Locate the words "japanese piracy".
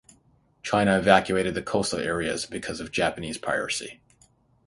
2.91-4.01